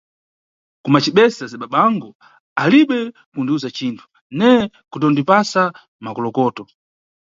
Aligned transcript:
Ku 0.83 0.87
macibese 0.93 1.39
azibabangu 1.45 2.09
alibe 2.61 2.99
kundiwuza 3.31 3.69
cinthu, 3.77 4.05
neye 4.37 4.63
kutondipasa 4.91 5.61
makolokoto. 6.03 6.63